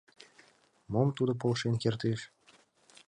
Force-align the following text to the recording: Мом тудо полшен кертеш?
Мом 0.91 1.07
тудо 1.17 1.33
полшен 1.41 1.75
кертеш? 1.83 2.19